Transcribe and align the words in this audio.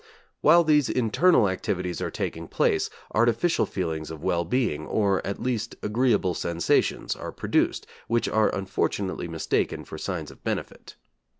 While 0.39 0.63
these 0.63 0.89
internal 0.89 1.47
activities 1.47 2.01
are 2.01 2.09
taking 2.09 2.47
place, 2.47 2.89
artificial 3.13 3.67
feelings 3.67 4.09
of 4.09 4.23
well 4.23 4.43
being, 4.43 4.87
or, 4.87 5.21
at 5.27 5.39
least, 5.39 5.75
agreeable 5.83 6.33
sensations, 6.33 7.15
are 7.15 7.31
produced, 7.31 7.85
which 8.07 8.27
are 8.27 8.49
unfortunately 8.49 9.27
mistaken 9.27 9.85
for 9.85 9.99
signs 9.99 10.31
of 10.31 10.43
benefit. 10.43 10.95